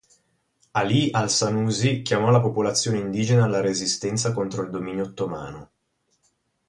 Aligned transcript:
ʿAlī 0.77 1.09
al-Sanūsī, 1.13 2.01
chiamò 2.01 2.31
la 2.31 2.41
popolazione 2.41 2.97
indigena 2.97 3.43
alla 3.43 3.61
resistenza 3.61 4.33
contro 4.33 4.63
il 4.63 4.71
dominio 4.71 5.03
ottomano. 5.03 5.71